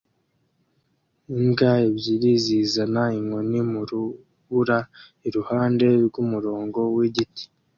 Imbwa 1.35 1.71
ebyiri 1.87 2.31
zizana 2.45 3.03
inkoni 3.19 3.59
mu 3.71 3.81
rubura 3.89 4.77
iruhande 5.27 5.87
rw'umurongo 6.05 6.79
w'igiti 6.95 7.43